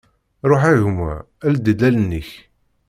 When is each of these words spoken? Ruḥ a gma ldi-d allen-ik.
Ruḥ 0.49 0.61
a 0.69 0.71
gma 0.81 1.11
ldi-d 1.53 1.81
allen-ik. 1.87 2.29